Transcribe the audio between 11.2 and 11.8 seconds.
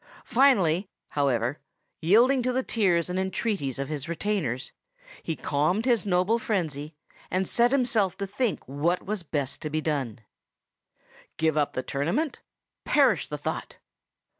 "Give up